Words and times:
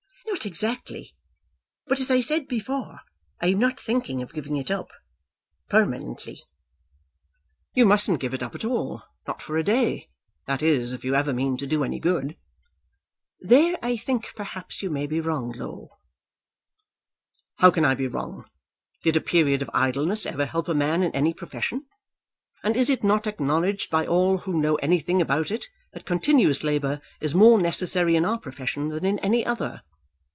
"Not 0.27 0.45
exactly. 0.47 1.13
But, 1.85 1.99
as 1.99 2.09
I 2.09 2.19
said 2.21 2.47
before, 2.47 3.01
I 3.41 3.47
am 3.49 3.59
not 3.59 3.79
thinking 3.79 4.23
of 4.23 4.33
giving 4.33 4.57
it 4.57 4.71
up, 4.71 4.89
permanently." 5.69 6.41
"You 7.75 7.85
mustn't 7.85 8.19
give 8.21 8.33
it 8.33 8.41
up 8.41 8.55
at 8.55 8.65
all, 8.65 9.03
not 9.27 9.39
for 9.39 9.55
a 9.55 9.63
day; 9.63 10.09
that 10.47 10.63
is, 10.63 10.93
if 10.93 11.05
you 11.05 11.13
ever 11.13 11.31
mean 11.31 11.57
to 11.57 11.67
do 11.67 11.83
any 11.83 11.99
good." 11.99 12.37
"There 13.39 13.75
I 13.83 13.95
think 13.97 14.23
that 14.27 14.35
perhaps 14.35 14.81
you 14.81 14.89
may 14.89 15.05
be 15.05 15.19
wrong, 15.19 15.51
Low!" 15.51 15.89
"How 17.57 17.69
can 17.69 17.85
I 17.85 17.93
be 17.93 18.07
wrong? 18.07 18.45
Did 19.03 19.15
a 19.15 19.21
period 19.21 19.61
of 19.61 19.69
idleness 19.75 20.25
ever 20.25 20.47
help 20.47 20.67
a 20.67 20.73
man 20.73 21.03
in 21.03 21.11
any 21.11 21.35
profession? 21.35 21.85
And 22.63 22.75
is 22.75 22.89
it 22.89 23.03
not 23.03 23.27
acknowledged 23.27 23.91
by 23.91 24.07
all 24.07 24.39
who 24.39 24.59
know 24.59 24.73
anything 24.77 25.21
about 25.21 25.51
it, 25.51 25.67
that 25.93 26.05
continuous 26.07 26.63
labour 26.63 26.99
is 27.19 27.35
more 27.35 27.61
necessary 27.61 28.15
in 28.15 28.25
our 28.25 28.39
profession 28.39 28.89
than 28.89 29.05
in 29.05 29.19
any 29.19 29.45
other?" 29.45 29.83